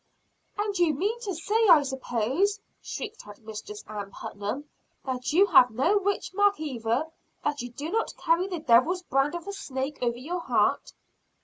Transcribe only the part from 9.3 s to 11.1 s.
of a snake over your heart?"